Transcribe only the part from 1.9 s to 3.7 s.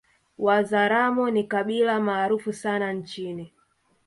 maarufu sana nchini